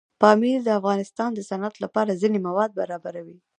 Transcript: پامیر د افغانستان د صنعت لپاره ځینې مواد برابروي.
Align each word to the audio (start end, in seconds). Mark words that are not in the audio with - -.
پامیر 0.21 0.59
د 0.63 0.69
افغانستان 0.79 1.29
د 1.33 1.39
صنعت 1.49 1.75
لپاره 1.83 2.19
ځینې 2.21 2.37
مواد 2.47 2.71
برابروي. 2.79 3.37